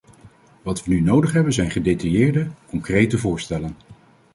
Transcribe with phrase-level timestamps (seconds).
[0.61, 3.75] Wat we nu nodig hebben zijn gedetailleerde, concrete voorstellen.